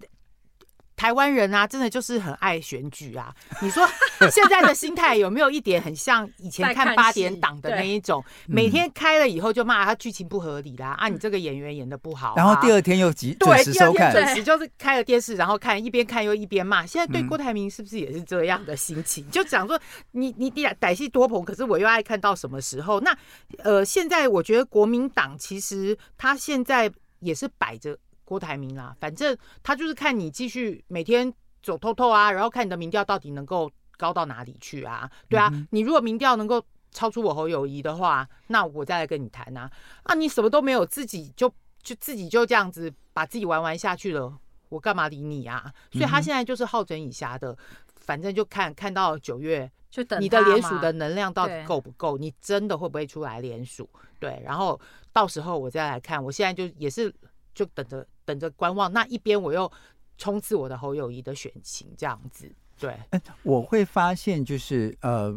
[1.03, 3.35] 台湾人啊，真的就是很爱选举啊。
[3.61, 3.85] 你说
[4.31, 8.23] 现在的心态有没有一点很像以前看八点档的那一种？
[8.47, 12.35] 每天开了以后就骂他剧情不合理啦，啊，你这个演员演的不好。
[12.37, 16.85] 然后第二天又急准时收看，准时就是开了电视，然后看一边看又一边骂。
[16.85, 19.29] 现在对郭台铭是不是也是这样的心情？
[19.29, 19.77] 就讲说
[20.11, 23.01] 你你你歹戏多捧，可是我又爱看到什么时候？
[23.01, 23.13] 那
[23.57, 26.89] 呃，现在我觉得国民党其实他现在
[27.19, 27.97] 也是摆着。
[28.33, 35.07] 郭台铭啦，反正他就是看你继续每天走透透啊，然后看你的民调到底能够高到哪里去啊？
[35.29, 39.69] 对啊，嗯、你如果民调能够超出我侯友谊的话，那我再来跟你谈啊。
[40.01, 41.47] 啊，你什么都没有，自己就
[41.83, 44.35] 就自己就这样子把自己玩玩下去了，
[44.69, 45.71] 我干嘛理你啊？
[45.91, 47.55] 所以他现在就是好整以暇的，
[47.97, 53.87] 反正就看看到九月，就等你的联署的能量到底够不够，你真的会不会出来联署？
[54.19, 54.79] 对，然后
[55.11, 56.23] 到时候我再来看。
[56.23, 57.13] 我现在就也是
[57.53, 58.05] 就等着。
[58.25, 59.71] 等着观望，那一边我又
[60.17, 62.95] 冲刺我的侯友谊的选情，这样子，对。
[63.43, 65.35] 我会发现就是呃，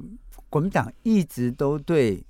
[0.48, 2.24] 国民党一直都对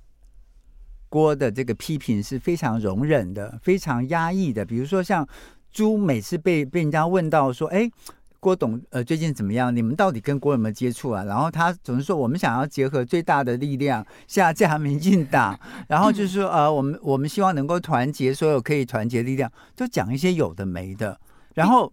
[1.09, 4.65] 郭的这个批评是非常容忍的，非常压抑的。
[4.65, 5.27] 比如说像
[5.71, 7.91] 朱每次被被人家问到说，哎。
[8.39, 9.75] 郭董呃，最近怎么样？
[9.75, 11.23] 你们到底跟郭有没有接触啊？
[11.23, 21.19] 然后他总是说，我们想要结合最大的力量下架民进党，然后就是说呃，我们我们希望能够团结所有可以团结力量，就讲一些有的没的。
[21.55, 21.91] 然后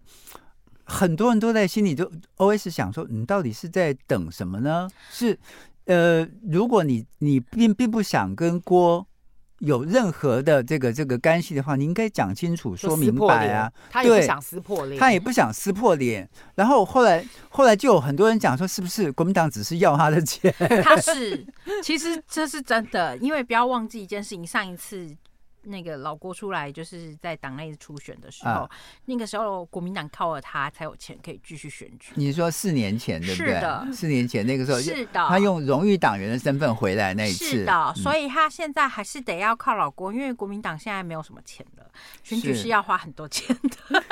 [0.84, 4.88] 很多人都在心里就 OS 想说，你到底是在等什么呢？
[5.10, 5.38] 是
[5.86, 9.06] 呃，如果你你并并不想跟郭。
[9.58, 13.72] 有任何的这个这个干系的话，你应该讲清楚、说明白啊。
[13.90, 16.28] 他也不想撕破脸，他也不想撕破脸。
[16.54, 20.52] 然后后来后来就有很多人讲说，是不是国民党只是要他的钱？
[20.82, 21.46] 他是，
[21.82, 25.08] 其实这是真的，因为不要忘记一件事情，上一次。
[25.64, 28.70] 那个老郭出来就是在党内初选的时候，啊、
[29.06, 32.12] 那个时候国民党靠了他才有钱可以继续选举。
[32.16, 33.54] 你说四年前对不对？
[33.54, 37.44] 是的，四年前那个时候是的，他用荣誉党员的身份回来那一次。
[37.44, 41.86] 是的，所以他现在还是得要靠老郭，因为国民党现在没有什么钱了，
[42.22, 44.02] 选举是要花很多钱的，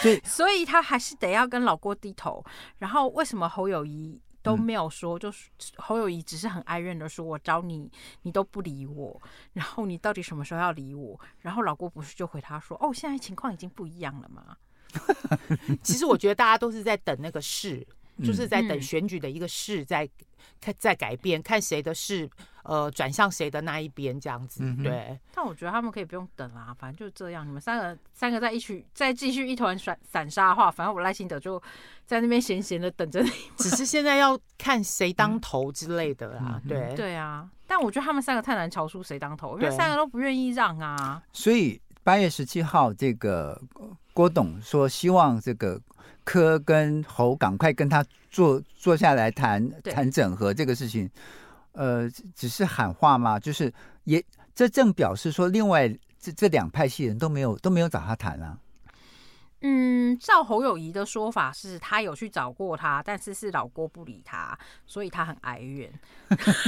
[0.00, 2.44] 所以 所以他还是得要跟老郭低头。
[2.78, 4.20] 然后为什么侯友宜？
[4.46, 7.90] 都没有说，就是侯友谊只是很哀怨的说：“我找你，
[8.22, 9.20] 你都不理我，
[9.52, 14.56] 然后你到底什么时候要理我？”然后老郭不是就回他说：“哦，现在情况已经不一样了嘛？”
[15.82, 17.86] 其实我觉得大家都是在等那个势，
[18.22, 20.08] 就是在等选举的一个势在
[20.60, 22.28] 看在改变，看谁的势。
[22.68, 25.16] 呃，转向谁的那一边这样子，对。
[25.32, 27.46] 但我觉得他们可以不用等啦，反正就这样。
[27.46, 31.62] 你们三个三个在一起，再继续一团散散沙的话，反正我赖清德就
[32.04, 33.30] 在那边闲闲的等着你。
[33.56, 37.48] 只是现在要看谁当头之类的啦，对、嗯、对啊。
[37.68, 41.22] 但我觉得他们三个太难瞧出谁当头，因为三个都不愿意让啊。
[41.32, 43.62] 所以八月十七号，这个
[44.16, 45.78] 郭董说希望这个
[46.24, 51.08] 柯跟侯赶快跟他坐坐下来谈谈整合这个事情。
[51.72, 53.38] 呃，只是喊话吗？
[53.38, 53.70] 就是
[54.04, 54.24] 也，
[54.54, 55.86] 这正表示说，另外
[56.18, 58.56] 这这两派系人都没有都没有找他谈啊。
[59.68, 65.92] 嗯，照侯友谊的说法是，他有去找过他，但是是老郭不理他，所以他很哀怨。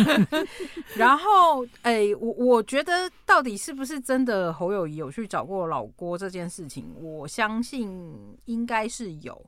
[0.98, 9.40] 然后，哎、欸，我我觉得到底是不是真的侯友谊有去找过老郭这件事情，我相信应该是有。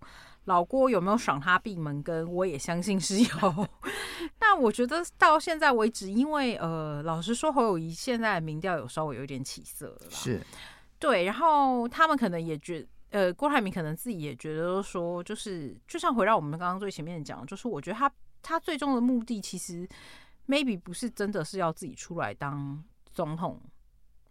[0.44, 2.32] 老郭有没有赏他闭门羹？
[2.32, 3.68] 我也相信是有。
[4.40, 10.10] 那我觉得到现在为止，因为呃，老实说，侯友谊现在的民调有稍微有点起色了。
[10.10, 10.40] 是，
[10.98, 11.24] 对。
[11.24, 19.88] 然后他们可能也觉，呃，郭台铭可能自己也觉得说，就是就像回到我们刚刚最前面讲，就是我觉得他他最终的目的其实
[20.46, 23.61] maybe 不是真的是要自己出来当总统。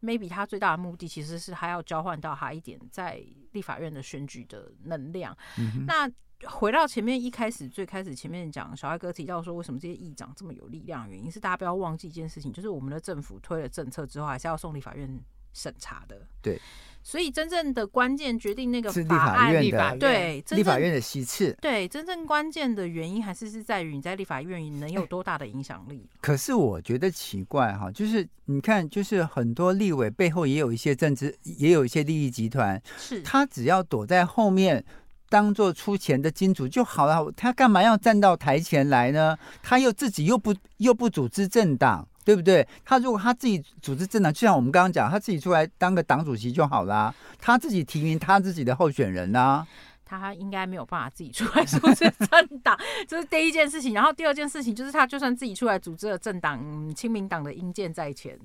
[0.01, 5.37] maybe 他最大的目的其实是他要交换到他一点在立法院的选举的能量。
[5.57, 6.09] 嗯、那
[6.47, 11.09] 回到前面一开始最开始前面讲，小艾哥提到说，为什么这些议长这么有力量？
[11.09, 16.25] 原因是大家不要忘记一件事情，就是我们的政府推了政策之后，还是要送立法院审查的。
[16.41, 16.57] 对。
[17.01, 26.07] 所以真正的关键决定那个法案，立法院的对立法院的席次，对真正关键的原因还是是在于你在立法院能有多大的影响力。
[26.21, 34.83] 可是我觉得奇怪哈，就是你看，就是很多立委背后也有一些政治，也有一些利益集团，是他只要躲在后面
[35.29, 39.37] 当做出钱的金主就好了，他干嘛要站到台前来呢？
[39.63, 42.07] 他又自己又不又不组织政党。
[42.29, 42.67] 对不对？
[42.85, 47.11] 他如果他自己组织政党，就像我们刚刚讲，他自己出来当个党主席就好啦。
[47.39, 49.65] 他自己提名他自己的候选人呐、
[50.05, 53.95] 他应该没有办法自己出来组织政党， 这是第一件事情。
[53.95, 58.37] 然后第二件事情就是，他就算自己出来组织了政党，亲民党的英健在前，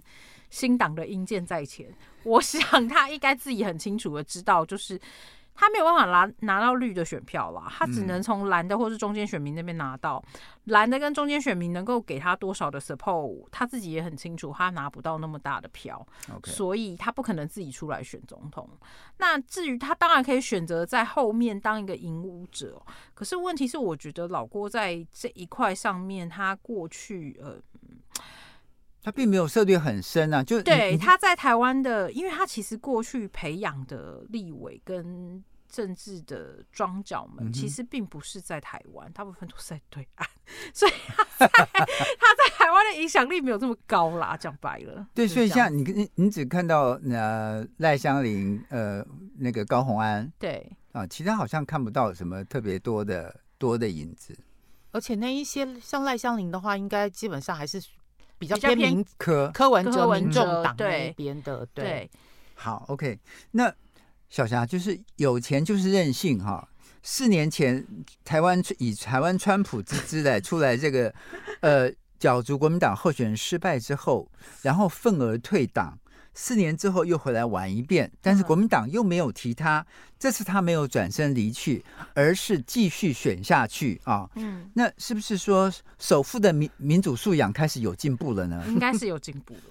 [0.48, 1.86] 新党的英健在前，
[2.22, 4.98] 我想他应该自己很清楚的知道，就是
[5.54, 10.22] 他没有办法拿拿到绿的选票啦，他只能从蓝的或是中间选民那边拿到。
[10.64, 16.04] 蓝的跟中间选民能够给他多少的 support，他自己也很清楚，他拿不到那么大的票.
[16.44, 18.68] 所以他不可能自己出来选总统。
[19.18, 27.60] 那至于他当然可以选择在后面当一个引武者，可是问题是，我觉得老郭在这一块上面，他过去呃。
[29.04, 40.26] 他并没有涉猎很深啊，就对他在台湾的，因为他其实过去培养的立委跟政治的庄脚们，其实并不是在台湾，大部分都是在对岸，
[40.72, 44.34] 所以他在他在台湾的影响力没有这么高啦。
[44.38, 49.04] 讲白了，对，所以像你你你只看到呃赖香林呃
[49.36, 54.34] 那个高红安，对啊，其他好像看不到什么特别多的多的影子，
[54.92, 57.82] 而且那一些像赖香林的话，应该基本上还是。
[58.44, 62.10] 比较偏民科柯文哲民众党那边的，对，对
[62.54, 63.18] 好，OK。
[63.52, 63.72] 那
[64.28, 66.68] 小霞就是有钱就是任性哈。
[67.02, 67.86] 四年前
[68.24, 71.14] 台湾以台湾川普之姿来出来，这个
[71.60, 74.30] 呃角逐国民党候选人失败之后，
[74.62, 75.98] 然后愤而退党。
[76.34, 79.86] 四年之后又回来玩一遍，但是国民党又没有提他。
[80.18, 84.28] 这次他没有转身离去，而是继续选下去啊。
[84.36, 88.64] 嗯，那是不是说首富的民民主素养开始有进步了呢？
[88.68, 89.54] 应该是有进步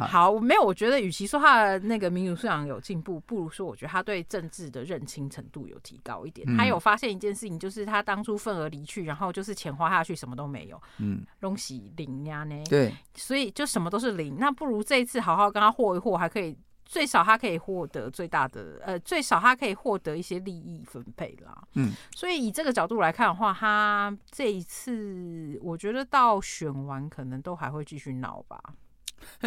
[0.00, 0.06] 了。
[0.06, 6.46] 好，没有，我觉得与其说他的那个民主素养有进步，不如说我觉得他对政治的认清程度有提高一点。
[6.48, 10.80] 嗯、他有发现一件事情，就是他当初愤而离去，然后就是钱花下去，什么都没有。
[10.98, 12.62] 嗯，东西零呀呢？
[12.68, 14.36] 对，所以就什么都是零。
[14.38, 21.66] 那不如这一次好好跟他和一和，还可以最少他可以获得最大的呃，最少他可以获得一些利益分配啦。
[21.74, 28.60] 嗯，所以以这个角度来看的话，他这一次我觉得到选完可能都还会继续闹吧。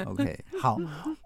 [0.05, 0.77] OK， 好，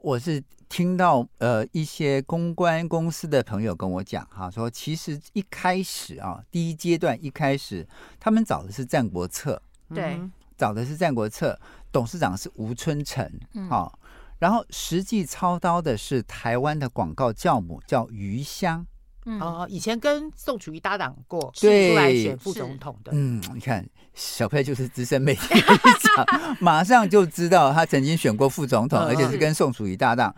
[0.02, 7.88] 我是听到呃一些公关公司的朋友跟我讲哈，说其实一开始啊，第一阶段一开始
[8.20, 9.62] 他们找的是战国策，
[9.94, 10.20] 对，
[10.58, 11.60] 找的是战国策，
[11.92, 13.30] 董事长是吴春成，
[13.70, 14.00] 好，
[14.40, 18.86] 然后实际操刀的是台湾的广告教母叫余香。
[19.26, 23.12] 嗯、哦，以前跟宋楚瑜搭档过，对，出来选副总统的。
[23.14, 26.26] 嗯，你看小佩就是资深媒体讲，
[26.60, 30.34] 马上就知道他曾经选过副总统，而且是跟宋楚瑜搭档。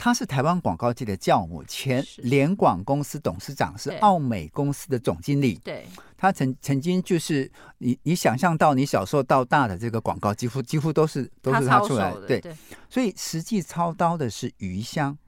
[0.00, 5.58] 他是台湾广告界的教母，前联广公司董事长，是奥美公司的总经理。
[5.64, 12.26] 对，他曾曾经就是你你想象到你小时候到大的这个广告，几乎几乎都是都是他出来的。
[12.28, 12.40] 对，
[12.88, 15.18] 所以实际操刀的是余香。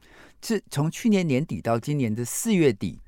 [0.42, 3.00] 是从去年年底到今年的四月底，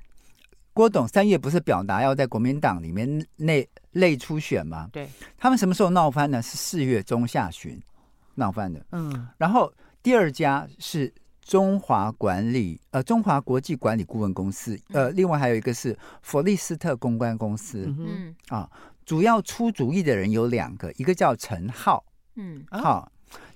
[0.72, 4.88] 郭董三月不是表达要在国民党里面内内初选吗？
[4.92, 6.40] 对，他们什么时候闹翻呢？
[6.40, 7.80] 是四月中下旬
[8.36, 8.84] 闹翻的。
[8.92, 17.92] 嗯，然后第二家是中华管理呃中华国际管理顾问公司，呃，另外还有一个是弗利斯特公关公司。
[17.98, 18.70] 嗯啊，
[19.04, 22.02] 主要出主意的人有两个，一个叫陈浩，
[22.36, 23.11] 嗯，好。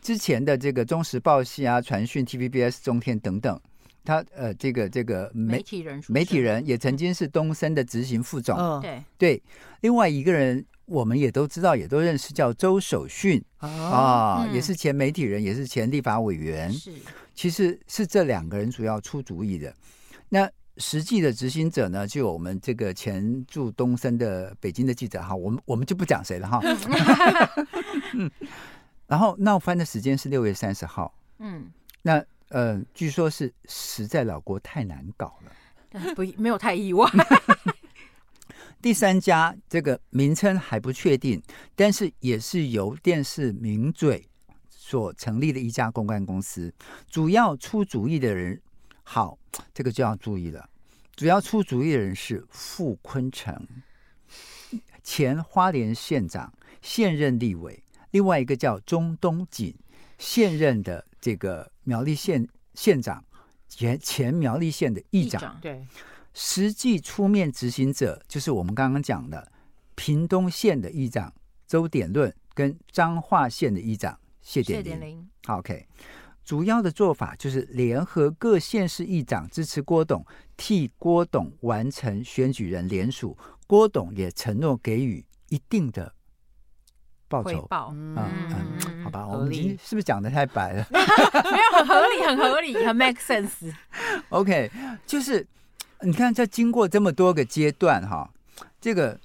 [0.06, 3.60] 之前的这个中时报系啊、传讯、TVBS、中天等等，
[4.04, 8.56] 他呃，这个这个媒，媒体人，媒体人也曾经是东森的执行副总。
[8.56, 9.42] 嗯、对对，
[9.80, 16.72] 另外一个人我们也都知道，也都认识，叫周守训啊，啊嗯、也是前媒体人，也是前立法委员。
[16.72, 16.92] 是，
[17.34, 19.74] 其实是这两个人主要出主意的。
[20.28, 26.60] 那实际的执行者呢，就有我们这个前驻东森的北京的记者哈，我们我们就不讲谁了哈。
[28.14, 28.30] 嗯。
[29.06, 31.70] 然后闹翻的时间是六月三十号，嗯，
[32.02, 37.08] 那呃，据说是实在老郭太难搞了，不没有太意外。
[38.82, 41.42] 第三家这个名称还不确定，
[41.74, 44.24] 但是也是由电视名嘴
[44.68, 46.72] 所成立的一家公关公司，
[47.08, 48.60] 主要出主意的人，
[49.02, 49.38] 好，
[49.72, 50.68] 这个就要注意了，
[51.16, 53.66] 主要出主意的人是傅坤成，
[55.02, 57.82] 前花莲县长，现任立委。
[58.10, 59.74] 另外一个叫中东锦，
[60.18, 63.24] 现任的这个苗栗县县长，
[63.68, 65.84] 前前苗栗县的议长，对，
[66.32, 69.50] 实际出面执行者就是我们刚刚讲的
[69.94, 71.32] 屏东县的议长
[71.66, 74.84] 周典论，跟彰化县的议长谢点林。
[74.84, 75.28] 谢点林。
[75.48, 75.86] OK，
[76.44, 80.24] 主要的做法就是联合各县市议长支持郭董，
[80.56, 83.36] 替郭董完成选举人联署。
[83.66, 86.14] 郭董也承诺给予一定的。
[87.28, 90.86] 报酬，嗯嗯，好吧，我们是不是讲的太白了？
[90.92, 93.72] 没有，很合理，很合理，很 make sense。
[94.30, 94.70] OK，
[95.06, 95.46] 就是
[96.00, 98.30] 你看，在经过这么多个阶段，哈，
[98.80, 99.18] 这个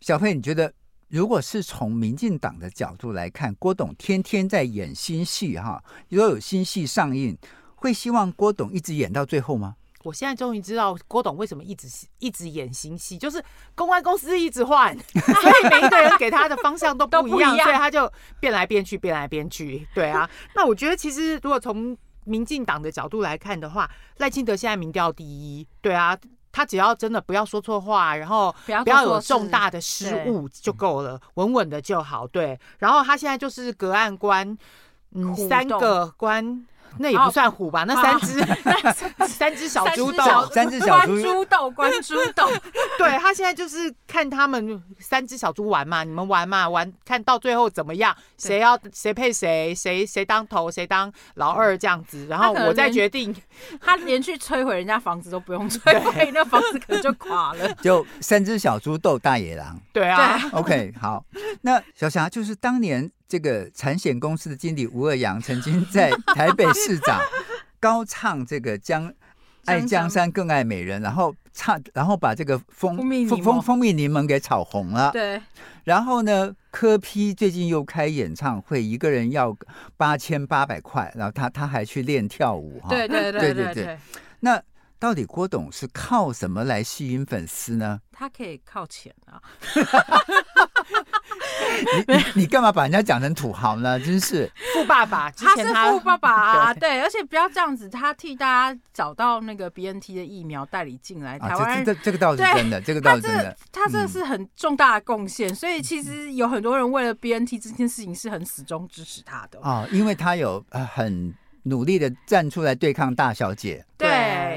[0.00, 0.72] 小佩，你觉得
[1.08, 7.36] 如果是从民进党的角度来看，郭董天天在演新戏，哈，如果有新戏上映，
[7.74, 9.76] 会希望郭董一直演到最后吗？
[10.04, 11.88] 我现在终于知道郭董为什么一直
[12.18, 13.42] 一直演新戏，就是
[13.74, 19.86] 公关公司一直换， 所以每一个人给他的方向都不一样，所以他就变来变去，变来变去。
[19.94, 26.16] 对啊，那我觉得其实如果从民进党的角度来看的话，赖清德现在民调第一，对啊，
[26.52, 32.26] 他只要真的不要说错话，然后不要有重大的失误就够了，稳稳的就好。
[32.26, 34.56] 对，然后他现在就是隔岸观，
[35.12, 36.64] 嗯，三个关。
[36.98, 37.84] 那也不算虎吧？
[37.84, 38.40] 那三只，
[39.26, 42.50] 三只小猪斗，三只小猪猪斗，关猪斗。
[42.98, 53.34] 对，他现在就是看他们三只小猪玩嘛，你们玩嘛，玩看到最后怎么样，谁要谁配谁，谁谁当头，谁当老二这样子，然后我再决定。
[53.80, 57.72] 他连去摧毁人家房子都不用摧毁，那房子可能就垮了。
[57.74, 59.80] 就三只小猪斗大野狼。
[59.92, 60.40] 对啊。
[60.52, 61.24] OK，好，
[61.62, 63.10] 那小霞就是当年。
[63.32, 67.20] 这个产险公司的经理吴二阳曾经在台北市长
[67.80, 69.12] 高唱这个江
[69.64, 72.96] 爱江山更爱美人，然后唱，然后把这个蜂
[73.28, 75.10] 蜂蜂蜂蜜柠檬给炒红了。
[75.12, 75.40] 对。
[75.84, 79.56] 然后呢，柯批最近又开演唱会，一个人要
[79.96, 82.88] 八千八百块，然后他他还去练跳舞哈。
[82.88, 83.98] 对对对对对。
[84.40, 84.60] 那
[85.02, 88.00] 到底郭董是靠什么来吸引粉丝呢？
[88.12, 89.42] 他可以靠钱啊。
[92.06, 93.98] 你你你干嘛把人家讲成土豪呢？
[93.98, 96.74] 真是富爸爸，他是富爸爸啊！
[96.78, 111.34] 对，而且不要这样子，他替大家找到那个 BNT 的疫苗代理进来，台湾这这个倒是真的，这个倒是真的，他这是很重大的贡献，所以其实有很多人为了 BNT 这件事情是很始终支持他的啊，因为他有很
[111.64, 113.84] 努力的站出来对抗大小姐。
[113.96, 114.08] 对，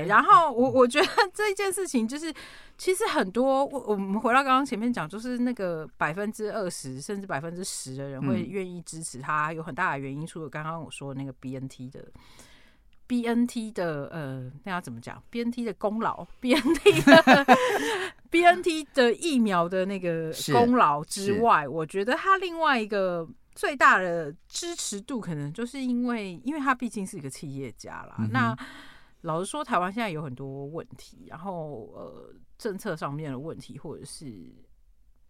[0.07, 2.33] 然后我我觉得这件事情就是。
[2.77, 12.03] 其实很多，我我们回到刚刚前面讲，就是那个百分之二十甚至百分之十的人会愿意支持他，有很大的原因，除了刚刚我说的那个 BNT 的
[13.07, 17.45] BNT 的呃，那要怎么讲？BNT 的功劳， BNT 的
[18.29, 23.25] BNT 的疫苗的那个功劳之外，我觉得他另外一个
[23.55, 28.17] 最大的支持度，可能就是因为，因为他毕竟是一个企业家啦。
[28.19, 28.55] 嗯、那
[29.21, 32.35] 老实说，台湾现在有很多问题，然后呃。
[32.57, 34.33] 政策上面的问题，或者是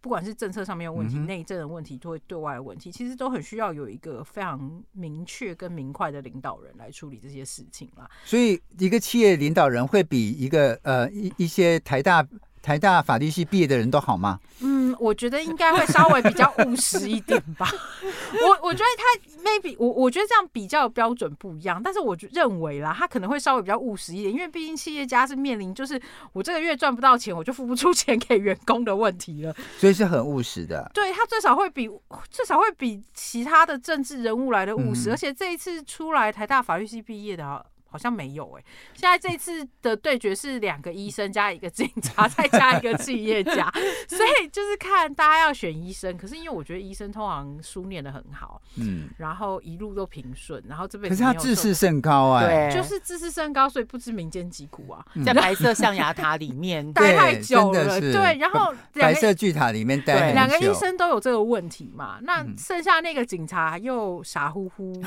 [0.00, 8.08] 不管是政策上面的问题、内、嗯、政的问题，对对外的问题，其实都很需要有一个非常明确跟明快的领导人来处理这些事情啦。
[8.24, 12.24] 所以，一个企业领导人会比一个呃一一些台大。
[12.66, 14.40] 台大法律系毕业的人都好吗？
[14.58, 17.70] 嗯，我觉得应该会稍微比较务实一点吧。
[18.42, 26.00] 我我觉得他 maybe 我我觉得这样比较标准不一样，但是我认为啦，他可能会稍微比较务实一点，因为毕竟企业家是面临就是
[26.32, 30.90] 我这个月赚不到钱，我就付不出钱给员工的问题了，所以是很务实的。
[30.92, 31.88] 对，他最少会比
[32.32, 37.64] 至少会比其他的政治人物来的务实，嗯、而且这一次出来台大法律系毕业的。
[37.96, 43.72] 好像没有哎、欸，现在这次的对决是两个医生加一个警察，再加一个企业家，
[44.06, 46.14] 所以就是看大家要选医生。
[46.18, 56.66] 可是因为我觉得医生通常书念的很好，嗯，然后一路都平顺，然后这边可是他自视甚高啊，对，就是自视甚高，所以不知民间疾苦啊， 在白色象牙塔里面。
[56.92, 65.00] 待太久了，对，然后白色巨塔里面待两个医生都有这个问题嘛，那剩下那个警察又傻乎乎。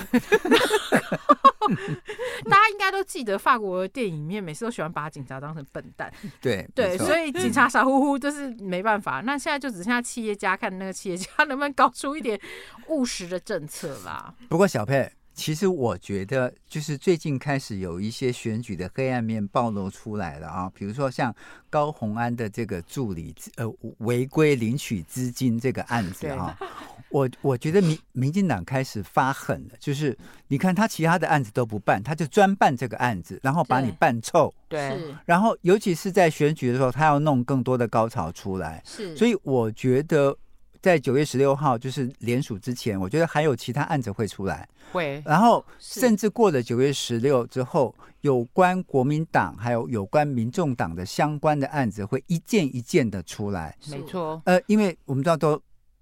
[2.49, 6.11] 大家应该都记得法国的电影里面，每次都喜欢把警察当成笨蛋。
[6.41, 9.21] 对对，所以警察傻乎乎就是没办法。
[9.21, 12.39] 那现在就只剩下企业家，看那个企业家能不能搞出一点
[12.87, 14.33] 务实的政策啦。
[14.47, 21.33] 不过小佩，其实我觉得，就是最近开始有一些选举的黑暗面暴露出来了啊，比如说像
[21.69, 23.65] 高虹安的这个助理呃
[23.99, 26.57] 违规领取资金这个案子啊。
[27.09, 30.15] 我我觉得民民进党开始发狠了，就是
[30.47, 34.53] 你看他其他的案子都不办，他就专办这个案子，然后把你办臭。
[34.67, 38.83] 对，然后尤其是在选举的时候，他要弄更多的高潮出来。
[38.85, 40.37] 是，所以我觉得
[40.81, 44.67] 在九月十六号就是联署之前，我觉得还有其他案子会出来。
[44.91, 53.75] 会，然后甚至过了九月十六之后，有关国民党还有有关民众党的相关的案子会一件一件的出来。
[53.89, 55.61] 没错，呃，因为我们知道都。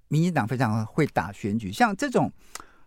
[0.09, 2.31] 民进党非常会打选举，像这种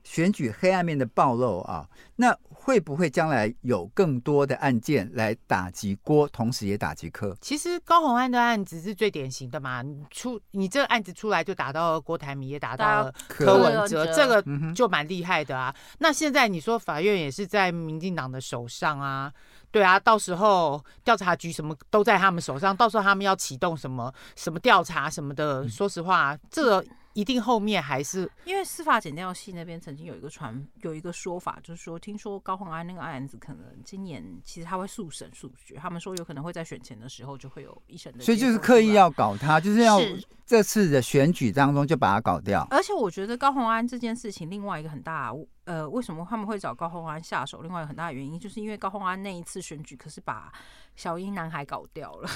[0.02, 1.86] 选举黑暗面的暴露啊，
[2.16, 7.34] 那会不会将来有更多的案件来打击郭，同时也打击柯？
[7.40, 14.44] 其实高虹安的案子是最典型的嘛，你出你这个案子出来就打到了郭台铭，也打到了柯文哲，这个
[14.74, 15.74] 就蛮厉害的啊。
[16.00, 19.32] 那现在你说法院也是在民进党的手上啊。
[19.72, 39.98] 对啊，到时候调查局什么都在他们手上，到时候他们要启动什么什么调查什么的，说实话，这个一定后面还是因为司法检调系那边曾经有一个传有一个说法，就是说听说高洪安那个案子可能今年其实他会速审速决，他们说有可能会在选前的时候就会有一审的，所以就是刻意要搞他，就是要
[40.46, 42.66] 这次的选举当中就把他搞掉。
[42.70, 45.32] 而且我觉得高洪安这件事情另外一个很大，
[45.64, 47.62] 呃，为什么他们会找高虹安下手？
[47.62, 50.52] 另外一个很大的原因就是因为高虹安那一次选举可是把。
[50.96, 52.28] 小英男孩搞掉了，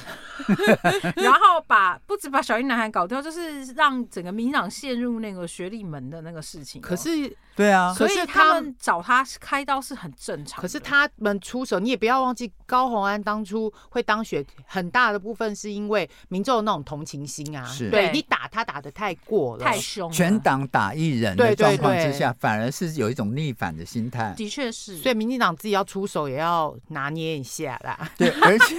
[1.16, 6.80] 然后把不止把小英男孩搞掉，就是让整个民党陷入那个学历门的那个事情。
[6.80, 10.62] 可是，对啊，所以他们找他开刀是很正常。
[10.62, 17.66] 可是他们出手，你也不要忘记，高虹安当初会当选，很大的部分是因为民众的那种同情心啊。
[17.66, 24.34] 是，对你打他打的太过了，太凶，全党打一人的状况之下，反而是有一种逆反的心态。
[24.36, 28.10] 的确是，所以民进党自己要出手，也要拿捏一下啦。
[28.18, 28.28] 对。
[28.42, 28.74] 而且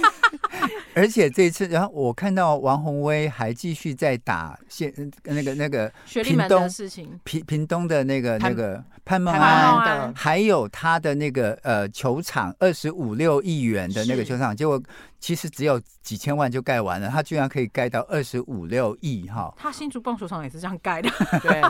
[0.94, 4.92] 而且这次，然后我看到王宏威还继续在打现
[5.24, 5.90] 那个那个
[6.22, 14.82] 屏东的事情，屏屏东的那个那个潘孟安，还有他的那个呃球场二十五六亿元的那个球场，结果
[15.18, 19.52] 其实只有几千万就盖完了，他居然可以盖到二十五六亿哈！
[19.56, 21.10] 他新竹棒球场也是这样盖的，
[21.42, 21.62] 对。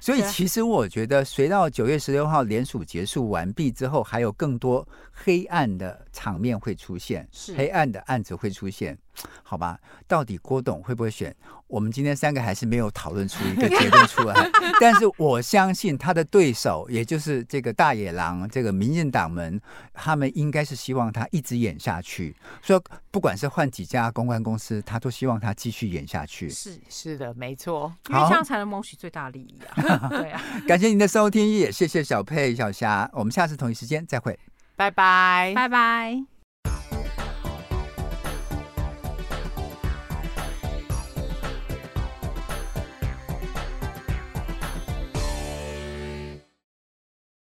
[0.00, 8.96] 所以其实我觉得，随到九月十六号联署结束完毕之后，还有更多黑暗的场面会出现，是黑暗的案子会出现，
[9.42, 9.78] 好吧？
[10.06, 11.34] 到底郭董会不会选？
[11.68, 14.50] 我们今天三个还是没有讨论出一个结论出来。
[14.80, 19.60] 但是我相信他的对手，也就是这个大野狼，这个民进党们，
[19.92, 22.36] 他们应该是希望他一直演下去。
[22.62, 26.48] 所以不管是换几家公关公司，他都希望他继续演下去。
[26.48, 30.06] 是是的，没错，因为这样才能谋取最大利益啊！
[30.08, 34.38] 对啊， 感谢您的收听，也谢谢小佩、小霞，我们下次同一时间再会，
[34.76, 36.35] 拜拜，拜拜。